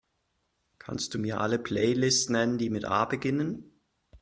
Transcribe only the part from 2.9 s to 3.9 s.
beginnen?